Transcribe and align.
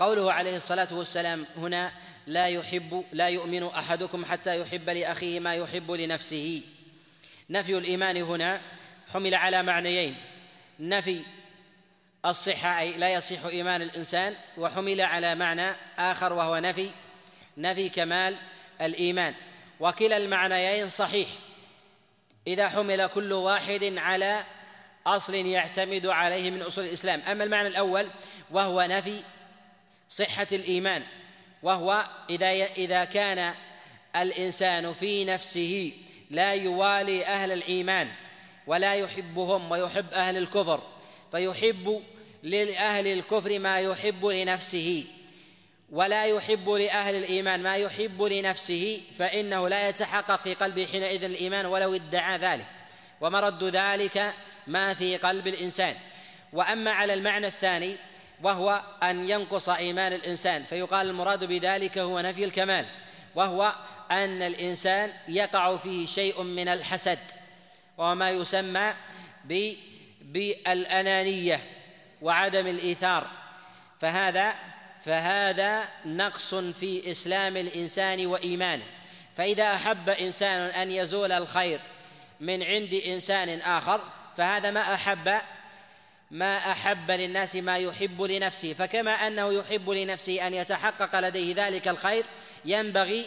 قوله 0.00 0.32
عليه 0.32 0.56
الصلاة 0.56 0.88
والسلام 0.92 1.46
هنا 1.56 1.92
لا 2.26 2.46
يحب 2.46 3.04
لا 3.12 3.28
يؤمن 3.28 3.66
أحدكم 3.66 4.24
حتى 4.24 4.60
يحب 4.60 4.90
لأخيه 4.90 5.40
ما 5.40 5.54
يحب 5.54 5.90
لنفسه. 5.90 6.62
نفي 7.50 7.78
الإيمان 7.78 8.16
هنا 8.16 8.60
حمل 9.12 9.34
على 9.34 9.62
معنيين. 9.62 10.16
نفي 10.80 11.20
الصحة 12.26 12.80
أي 12.80 12.96
لا 12.96 13.12
يصح 13.12 13.44
إيمان 13.44 13.82
الإنسان 13.82 14.34
وحمل 14.58 15.00
على 15.00 15.34
معنى 15.34 15.72
آخر 15.98 16.32
وهو 16.32 16.58
نفي. 16.58 16.90
نفي 17.56 17.88
كمال 17.88 18.36
الإيمان. 18.80 19.34
وكلا 19.80 20.16
المعنيين 20.16 20.88
صحيح. 20.88 21.28
إذا 22.46 22.68
حمل 22.68 23.06
كل 23.06 23.32
واحد 23.32 23.94
على 23.96 24.44
أصل 25.06 25.34
يعتمد 25.34 26.06
عليه 26.06 26.50
من 26.50 26.62
أصول 26.62 26.84
الإسلام. 26.84 27.22
أما 27.30 27.44
المعنى 27.44 27.68
الأول 27.68 28.08
وهو 28.50 28.82
نفي 28.82 29.22
صحة 30.10 30.46
الإيمان 30.52 31.02
وهو 31.62 32.04
إذا 32.30 32.50
إذا 32.64 33.04
كان 33.04 33.54
الإنسان 34.16 34.92
في 34.92 35.24
نفسه 35.24 35.92
لا 36.30 36.54
يوالي 36.54 37.26
أهل 37.26 37.52
الإيمان 37.52 38.08
ولا 38.66 38.94
يحبهم 38.94 39.70
ويحب 39.70 40.12
أهل 40.12 40.36
الكفر 40.36 40.82
فيحب 41.32 42.02
لأهل 42.42 43.06
الكفر 43.06 43.58
ما 43.58 43.78
يحب 43.78 44.26
لنفسه 44.26 45.04
ولا 45.90 46.24
يحب 46.24 46.68
لأهل 46.68 47.14
الإيمان 47.14 47.62
ما 47.62 47.76
يحب 47.76 48.22
لنفسه 48.22 49.00
فإنه 49.18 49.68
لا 49.68 49.88
يتحقق 49.88 50.42
في 50.42 50.54
قلبه 50.54 50.86
حينئذ 50.86 51.24
الإيمان 51.24 51.66
ولو 51.66 51.94
ادعى 51.94 52.38
ذلك 52.38 52.66
ومرد 53.20 53.64
ذلك 53.64 54.34
ما 54.66 54.94
في 54.94 55.16
قلب 55.16 55.46
الإنسان. 55.46 55.94
وأما 56.52 56.90
على 56.90 57.14
المعنى 57.14 57.46
الثاني 57.46 57.96
وهو 58.42 58.82
أن 59.02 59.30
ينقص 59.30 59.68
إيمان 59.68 60.12
الإنسان 60.12 60.64
فيقال 60.64 61.06
المراد 61.10 61.44
بذلك 61.44 61.98
هو 61.98 62.20
نفي 62.20 62.44
الكمال 62.44 62.86
وهو 63.34 63.74
أن 64.10 64.42
الإنسان 64.42 65.12
يقع 65.28 65.76
فيه 65.76 66.06
شيء 66.06 66.42
من 66.42 66.68
الحسد 66.68 67.18
وهو 67.98 68.14
ما 68.14 68.30
يسمى 68.30 68.94
بالأنانية 70.22 71.60
وعدم 72.22 72.66
الإيثار 72.66 73.26
فهذا 74.00 74.54
فهذا 75.04 75.88
نقص 76.06 76.54
في 76.54 77.10
إسلام 77.10 77.56
الإنسان 77.56 78.26
وإيمانه. 78.26 78.84
فإذا 79.36 79.74
أحب 79.74 80.08
إنسان 80.08 80.60
أن 80.60 80.90
يزول 80.90 81.32
الخير 81.32 81.80
من 82.40 82.62
عند 82.62 82.94
إنسان 82.94 83.60
آخر 83.60 84.00
فهذا 84.36 84.70
ما 84.70 84.94
أحب 84.94 85.40
ما 86.30 86.56
أحب 86.56 87.10
للناس 87.10 87.56
ما 87.56 87.78
يحب 87.78 88.22
لنفسه 88.22 88.72
فكما 88.72 89.10
أنه 89.10 89.52
يحب 89.52 89.90
لنفسه 89.90 90.46
أن 90.46 90.54
يتحقق 90.54 91.20
لديه 91.20 91.54
ذلك 91.56 91.88
الخير 91.88 92.24
ينبغي 92.64 93.26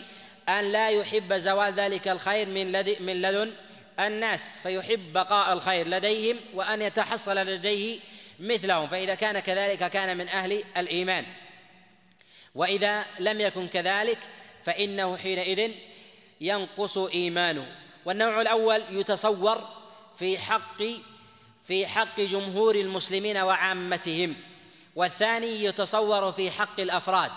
أن 0.50 0.72
لا 0.72 0.90
يحب 0.90 1.34
زوال 1.34 1.73
ذلك 1.73 2.08
الخير 2.08 2.48
من 2.48 2.72
من 3.00 3.22
لدن 3.22 3.52
الناس 4.00 4.60
فيحب 4.60 5.14
بقاء 5.14 5.54
الخير 5.54 5.88
لديهم 5.88 6.40
وأن 6.54 6.82
يتحصل 6.82 7.38
لديه 7.38 8.00
مثلهم 8.40 8.88
فإذا 8.88 9.16
كان 9.16 9.40
كذلك 9.40 9.90
كان 9.90 10.17
من 10.17 10.30
أهل 10.30 10.64
الإيمان. 10.78 11.26
وإذا 12.56 13.06
لم 13.20 13.42
يكن 13.42 13.67
كذلك 13.67 14.17
فإنه 14.64 15.17
حينئذ 15.17 15.72
ينقص 16.42 16.98
إيمانه. 16.98 17.76
والنوع 18.06 18.42
الأول 18.42 18.84
يتصور 18.90 19.70
في 20.20 20.38
حق 20.38 20.84
في 21.67 21.88
حق 21.88 22.22
جمهور 22.22 22.75
المسلمين 22.75 23.38
وعامتهم. 23.38 24.36
والثاني 24.95 25.64
يتصور 25.64 26.31
في 26.31 26.52
حق 26.52 26.80
الأفراد. 26.80 27.31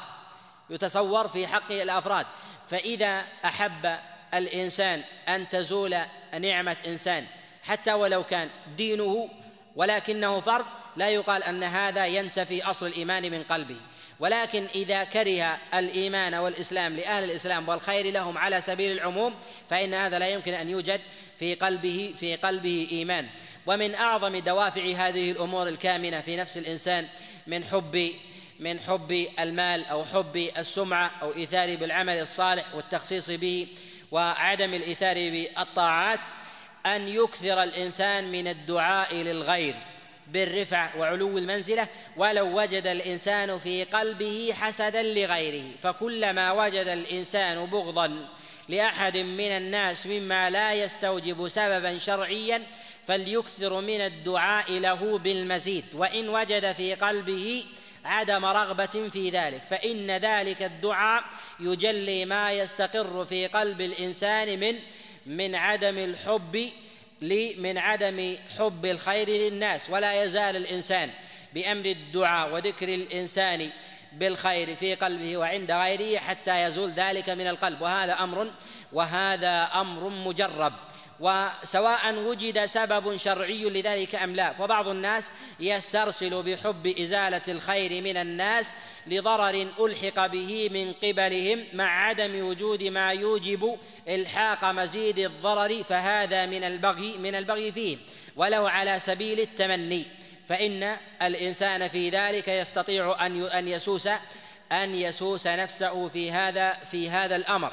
يتصور 0.70 1.28
في 1.28 1.46
حق 1.46 1.72
الأفراد. 1.72 2.26
فإذا 2.70 3.24
أحب 3.44 3.96
الإنسان 4.34 5.02
أن 5.28 5.48
تزول 5.48 5.96
نعمة 6.40 6.76
إنسان 6.86 7.26
حتى 7.62 7.92
ولو 7.92 8.24
كان 8.24 8.48
دينه 8.76 9.28
ولكنه 9.76 10.40
فرد 10.40 10.64
لا 10.96 11.08
يقال 11.08 11.42
أن 11.42 11.62
هذا 11.62 12.06
ينتفي 12.06 12.62
أصل 12.62 12.86
الإيمان 12.86 13.30
من 13.30 13.42
قلبه. 13.42 13.76
ولكن 14.20 14.66
إذا 14.74 15.04
كره 15.04 15.58
الإيمان 15.74 16.34
والإسلام 16.34 16.96
لأهل 16.96 17.24
الإسلام 17.24 17.68
والخير 17.68 18.10
لهم 18.10 18.38
على 18.38 18.60
سبيل 18.60 18.92
العموم 18.92 19.34
فإن 19.70 19.94
هذا 19.94 20.18
لا 20.18 20.28
يمكن 20.28 20.54
أن 20.54 20.68
يوجد 20.68 21.00
في 21.38 21.54
قلبه 21.54 22.14
في 22.20 22.36
قلبه 22.36 22.88
إيمان. 22.92 23.28
ومن 23.66 23.94
أعظم 23.94 24.36
دوافع 24.36 24.82
هذه 24.82 25.30
الأمور 25.30 25.68
الكامنة 25.68 26.20
في 26.20 26.36
نفس 26.36 26.58
الإنسان 26.58 27.06
من 27.46 27.64
حب 27.64 28.10
من 28.60 28.80
حب 28.80 29.26
المال 29.40 29.86
أو 29.86 30.04
حب 30.04 30.36
السمعة 30.58 31.10
أو 31.22 31.34
ايثار 31.34 31.76
بالعمل 31.76 32.18
الصالح 32.18 32.74
والتخصيص 32.74 33.30
به 33.30 33.66
وعدم 34.10 34.74
الإيثار 34.74 35.14
بالطاعات 35.14 36.20
أن 36.86 37.08
يكثر 37.08 37.62
الإنسان 37.62 38.32
من 38.32 38.48
الدعاء 38.48 39.14
للغير 39.14 39.74
بالرفع 40.28 40.94
وعلو 40.96 41.38
المنزلة 41.38 41.88
ولو 42.16 42.60
وجد 42.60 42.86
الإنسان 42.86 43.58
في 43.58 43.84
قلبه 43.84 44.52
حسدا 44.60 45.02
لغيره 45.02 45.64
فكلما 45.82 46.52
وجد 46.52 46.88
الإنسان 46.88 47.66
بغضا 47.66 48.28
لأحد 48.68 49.16
من 49.16 49.50
الناس 49.50 50.06
مما 50.06 50.50
لا 50.50 50.74
يستوجب 50.74 51.48
سببا 51.48 51.98
شرعيا 51.98 52.62
فليكثر 53.06 53.80
من 53.80 54.00
الدعاء 54.00 54.72
له 54.72 55.18
بالمزيد 55.18 55.84
وإن 55.94 56.28
وجد 56.28 56.72
في 56.72 56.94
قلبه 56.94 57.64
عدم 58.04 58.44
رغبة 58.44 59.08
في 59.12 59.30
ذلك 59.30 59.62
فإن 59.70 60.10
ذلك 60.10 60.62
الدعاء 60.62 61.24
يجلي 61.60 62.24
ما 62.24 62.52
يستقر 62.52 63.24
في 63.24 63.46
قلب 63.46 63.80
الإنسان 63.80 64.60
من 64.60 64.78
من 65.26 65.54
عدم 65.54 65.98
الحب 65.98 66.70
من 67.58 67.78
عدم 67.78 68.36
حب 68.58 68.86
الخير 68.86 69.28
للناس 69.28 69.90
ولا 69.90 70.24
يزال 70.24 70.56
الإنسان 70.56 71.10
بأمر 71.54 71.86
الدعاء 71.86 72.54
وذكر 72.54 72.88
الإنسان 72.88 73.70
بالخير 74.18 74.76
في 74.76 74.94
قلبه 74.94 75.36
وعند 75.36 75.72
غيره 75.72 76.18
حتى 76.18 76.62
يزول 76.62 76.90
ذلك 76.90 77.30
من 77.30 77.46
القلب. 77.46 77.82
وهذا 77.82 78.12
أمر 78.12 78.50
وهذا 78.92 79.68
أمر 79.74 80.08
مجرب. 80.08 80.72
وسواء 81.20 82.14
وجد 82.14 82.64
سبب 82.64 83.16
شرعي 83.16 83.64
لذلك 83.64 84.14
أم 84.14 84.36
لا 84.36 84.52
فبعض 84.52 84.88
الناس 84.88 85.30
يسترسل 85.60 86.42
بحب 86.42 86.86
إزالة 86.86 87.42
الخير 87.48 88.02
من 88.02 88.16
الناس 88.16 88.74
لضرر 89.06 89.68
ألحق 89.80 90.26
به 90.26 90.68
من 90.72 90.92
قبلهم 90.92 91.64
مع 91.72 92.06
عدم 92.08 92.46
وجود 92.46 92.82
ما 92.82 93.10
يوجب 93.10 93.78
إلحاق 94.08 94.64
مزيد 94.64 95.18
الضرر 95.18 95.82
فهذا 95.82 96.46
من 96.46 96.64
البغي 96.64 97.16
من 97.18 97.34
البغي 97.34 97.72
فيه. 97.72 97.96
ولو 98.36 98.66
على 98.66 98.98
سبيل 98.98 99.40
التمني. 99.40 100.06
فإن 100.48 100.96
الإنسان 101.22 101.88
في 101.88 102.10
ذلك 102.10 102.48
يستطيع 102.48 103.26
أن 103.26 103.46
أن 103.46 103.68
يسوس 103.68 104.08
أن 104.72 104.94
يسوس 104.94 105.46
نفسه 105.46 106.08
في 106.08 106.32
هذا 106.32 106.72
في 106.72 107.10
هذا 107.10 107.36
الأمر. 107.36 107.72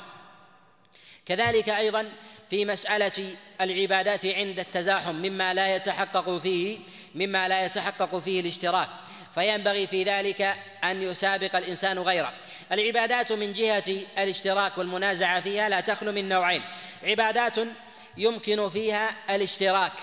كذلك 1.25 1.69
أيضا 1.69 2.09
في 2.50 2.66
مسألة 2.66 3.35
العبادات 3.61 4.25
عند 4.25 4.59
التزاحم 4.59 5.16
مما 5.16 5.53
لا 5.53 5.75
يتحقق 5.75 6.38
فيه 6.38 6.79
مما 7.16 7.47
لا 7.47 7.66
يتحقق 7.66 8.19
فيه 8.19 8.39
الاشتراك. 8.41 8.90
فينبغي 9.35 9.88
في 9.88 10.03
ذلك 10.03 10.55
أن 10.84 11.01
يسابق 11.01 11.55
الإنسان 11.55 12.00
غيره. 12.00 12.34
العبادات 12.72 13.31
من 13.31 13.53
جهة 13.53 13.84
الاشتراك 14.17 14.78
والمنازعة 14.78 15.41
فيها 15.41 15.69
لا 15.69 15.79
تخلو 15.79 16.11
من 16.11 16.29
نوعين. 16.29 16.61
عبادات 17.03 17.55
يمكن 18.17 18.69
فيها 18.69 19.11
الاشتراك 19.29 19.94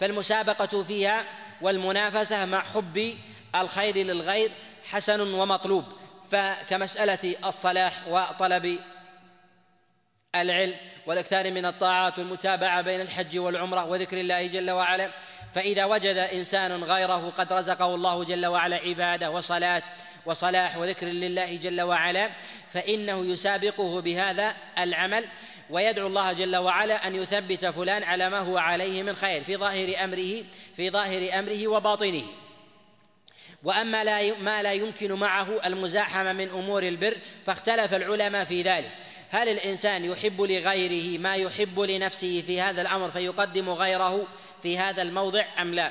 فالمسابقة 0.00 0.82
فيها 0.82 1.24
والمنافسة 1.60 2.44
مع 2.44 2.62
حب 2.62 3.14
الخير 3.54 3.96
للغير 3.96 4.50
حسن 4.90 5.34
ومطلوب. 5.34 5.84
فكمسألة 6.30 7.34
الصلاح 7.44 7.92
وطلب 8.08 8.78
العلم 10.34 10.74
والاكثار 11.06 11.50
من 11.50 11.66
الطاعات 11.66 12.18
والمتابعة 12.18 12.80
بين 12.80 13.00
الحج 13.00 13.38
والعمرة 13.38 13.84
وذكر 13.84 14.20
الله 14.20 14.46
جل 14.46 14.70
وعلا 14.70 15.10
فإذا 15.54 15.84
وجد 15.84 16.16
إنسان 16.16 16.84
غيره 16.84 17.32
قد 17.38 17.52
رزقه 17.52 17.94
الله 17.94 18.24
جل 18.24 18.46
وعلا 18.46 18.76
عبادة 18.76 19.30
وصلاة 19.30 19.82
وصلاح 20.26 20.76
وذكر 20.76 21.06
لله 21.06 21.56
جل 21.56 21.80
وعلا 21.80 22.30
فإنه 22.70 23.26
يسابقه 23.26 24.00
بهذا 24.00 24.54
العمل. 24.78 25.24
ويدعو 25.70 26.06
الله 26.06 26.32
جل 26.32 26.56
وعلا 26.56 27.06
أن 27.06 27.14
يثبت 27.14 27.66
فلان 27.66 28.02
على 28.02 28.30
ما 28.30 28.38
هو 28.38 28.58
عليه 28.58 29.02
من 29.02 29.16
خير 29.16 29.44
في 29.44 29.56
ظاهر 29.56 30.04
أمره 30.04 30.44
في 30.76 30.90
ظاهر 30.90 31.38
أمره 31.38 31.68
وباطنه. 31.68 32.24
وأما 33.62 34.04
لا 34.04 34.38
ما 34.38 34.62
لا 34.62 34.72
يمكن 34.72 35.12
معه 35.12 35.48
المزاحمه 35.64 36.32
من 36.32 36.48
أمور 36.48 36.82
البر 36.82 37.16
فاختلف 37.46 37.94
العلماء 37.94 38.44
في 38.44 38.62
ذلك. 38.62 38.90
هل 39.30 39.48
الإنسان 39.48 40.04
يحب 40.04 40.40
لغيره 40.40 41.18
ما 41.18 41.36
يحب 41.36 41.80
لنفسه 41.80 42.42
في 42.46 42.60
هذا 42.60 42.82
الأمر 42.82 43.10
فيقدم 43.10 43.70
غيره 43.70 44.26
في 44.62 44.78
هذا 44.78 45.02
الموضع 45.02 45.44
أم 45.60 45.74
لا؟ 45.74 45.90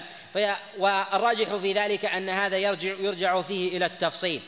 والراجح 0.77 1.55
في 1.55 1.73
ذلك 1.73 2.05
أن 2.05 2.29
هذا 2.29 2.57
يرجع 2.57 2.93
يرجع 2.99 3.41
فيه 3.41 3.77
إلى 3.77 3.85
التفصيل. 3.85 4.41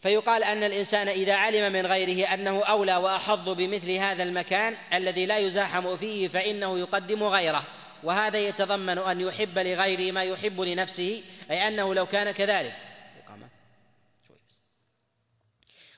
فيقال 0.00 0.44
أن 0.44 0.64
الإنسان 0.64 1.08
إذا 1.08 1.34
علم 1.34 1.72
من 1.72 1.86
غيره 1.86 2.34
أنه 2.34 2.64
أولى 2.64 2.96
وأحظ 2.96 3.48
بمثل 3.48 3.90
هذا 3.90 4.22
المكان 4.22 4.76
الذي 4.94 5.26
لا 5.26 5.38
يزاحم 5.38 5.96
فيه 5.96 6.28
فإنه 6.28 6.78
يقدم 6.78 7.24
غيره 7.24 7.62
وهذا 8.02 8.38
يتضمن 8.38 8.98
أن 8.98 9.20
يحب 9.20 9.58
لغيره 9.58 10.12
ما 10.12 10.22
يحب 10.22 10.60
لنفسه 10.60 11.22
أي 11.50 11.68
أنه 11.68 11.94
لو 11.94 12.06
كان 12.06 12.30
كذلك. 12.30 12.74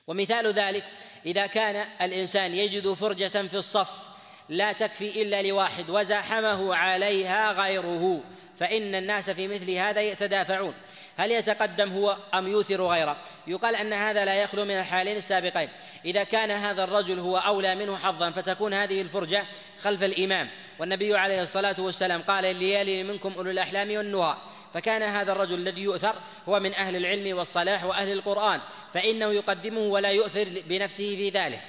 ومثال 0.07 0.47
ذلك 0.47 0.85
إذا 1.25 1.45
كان 1.45 1.85
الإنسان 2.01 2.55
يجد 2.55 2.93
فرجة 2.93 3.47
في 3.47 3.57
الصف 3.57 4.10
لا 4.49 4.71
تكفي 4.71 5.21
إلا 5.21 5.41
لواحد 5.41 5.89
وزاحمه 5.89 6.75
عليها 6.75 7.51
غيره 7.51 8.23
فإن 8.59 8.95
الناس 8.95 9.29
في 9.29 9.47
مثل 9.47 9.71
هذا 9.71 10.01
يتدافعون. 10.01 10.73
هل 11.17 11.31
يتقدم 11.31 11.93
هو 11.93 12.17
أم 12.33 12.47
يوثر 12.47 12.87
غيره؟ 12.87 13.17
يقال 13.47 13.75
أن 13.75 13.93
هذا 13.93 14.25
لا 14.25 14.35
يخلو 14.35 14.65
من 14.65 14.79
الحالين 14.79 15.17
السابقين. 15.17 15.69
إذا 16.05 16.23
كان 16.23 16.51
هذا 16.51 16.83
الرجل 16.83 17.19
هو 17.19 17.37
أولى 17.37 17.75
منه 17.75 17.97
حظا 17.97 18.31
فتكون 18.31 18.73
هذه 18.73 19.01
الفرجة 19.01 19.45
خلف 19.81 20.03
الإمام. 20.03 20.49
والنبي 20.79 21.17
عليه 21.17 21.41
الصلاة 21.41 21.75
والسلام 21.79 22.21
قال 22.21 22.55
ليالي 22.55 23.03
منكم 23.03 23.33
أولو 23.33 23.51
الأحلام 23.51 23.97
والنهى. 23.97 24.35
فكان 24.73 25.01
هذا 25.01 25.31
الرجل 25.31 25.55
الذي 25.55 25.81
يؤثر 25.81 26.15
هو 26.49 26.59
من 26.59 26.73
أهل 26.75 26.95
العلم 26.95 27.37
والصلاح 27.37 27.83
وأهل 27.83 28.11
القرآن 28.11 28.59
فإنه 28.93 29.31
يقدمه 29.31 29.81
ولا 29.81 30.09
يؤثر 30.09 30.47
بنفسه 30.65 31.15
في 31.15 31.29
ذلك. 31.29 31.61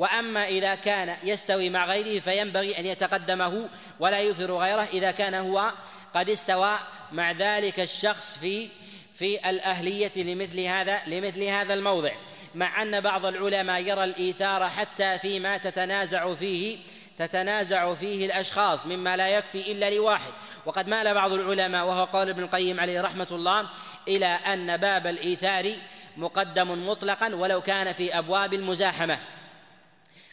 وأما 0.00 0.48
إذا 0.48 0.74
كان 0.74 1.16
يستوي 1.24 1.70
مع 1.70 1.86
غيره 1.86 2.20
فينبغي 2.20 2.78
أن 2.78 2.86
يتقدمه 2.86 3.68
ولا 4.00 4.18
يؤثر 4.20 4.56
غيره 4.56 4.88
إذا 4.92 5.10
كان 5.10 5.34
هو 5.34 5.72
قد 6.14 6.30
استوى 6.30 6.78
مع 7.12 7.32
ذلك 7.32 7.80
الشخص 7.80 8.38
في 8.38 8.68
في 9.14 9.50
الأهلية 9.50 10.12
لمثل 10.16 10.60
هذا 10.60 11.00
لمثل 11.06 11.42
هذا 11.42 11.74
الموضع. 11.74 12.12
مع 12.54 12.82
أن 12.82 13.00
بعض 13.00 13.26
العلماء 13.26 13.82
يرى 13.82 14.04
الإيثار 14.04 14.68
حتى 14.68 15.18
فيما 15.18 15.56
تتنازع 15.58 16.34
فيه 16.34 16.78
تتنازع 17.18 17.94
فيه 17.94 18.26
الأشخاص 18.26 18.86
مما 18.86 19.16
لا 19.16 19.28
يكفي 19.28 19.72
إلا 19.72 19.90
لواحد. 19.90 20.32
وقد 20.66 20.88
مال 20.88 21.14
بعض 21.14 21.32
العلماء 21.32 21.86
وهو 21.86 22.04
قول 22.04 22.28
ابن 22.28 22.42
القيم 22.42 22.80
عليه 22.80 23.00
رحمة 23.00 23.28
الله 23.30 23.68
إلى 24.08 24.26
أن 24.26 24.76
باب 24.76 25.06
الإيثار 25.06 25.72
مقدم 26.16 26.88
مطلقا 26.88 27.34
ولو 27.34 27.60
كان 27.60 27.92
في 27.92 28.18
أبواب 28.18 28.54
المزاحمة. 28.54 29.18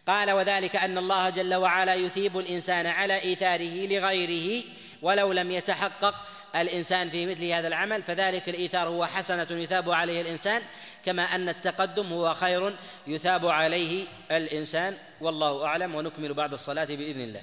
قال 0.08 0.32
وذلك 0.32 0.76
أن 0.76 0.98
الله 0.98 1.30
جل 1.30 1.56
وعلا 1.56 1.96
يثيب 1.96 2.38
الإنسان 2.38 2.86
على 2.86 3.22
إيثاره 3.22 3.88
لغيره 3.88 4.64
ولو 5.02 5.32
لم 5.34 5.52
يتحقق 5.52 6.16
الإنسان 6.56 7.10
في 7.10 7.26
مثل 7.26 7.46
هذا 7.46 7.68
العمل 7.68 8.04
فذلك 8.04 8.50
الإيثار 8.50 8.88
هو 8.88 9.06
حسنة 9.06 9.48
يثاب 9.52 9.92
عليه 9.92 10.22
الإنسان 10.22 10.62
كما 11.06 11.24
أن 11.24 11.50
التقدم 11.50 12.14
هو 12.14 12.34
خير 12.34 12.76
يثاب 13.08 13.46
عليه 13.46 14.06
الإنسان 14.32 14.98
والله 15.22 15.66
أعلم 15.66 15.96
ونكمل 15.96 16.34
بعد 16.34 16.54
الصلاة 16.54 16.86
بإذن 16.86 17.22
الله. 17.22 17.42